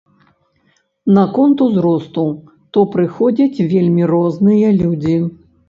Наконт 1.17 1.61
узросту, 1.65 2.25
то 2.77 2.87
прыходзяць 2.97 3.63
вельмі 3.77 4.11
розныя 4.17 4.77
людзі. 4.83 5.17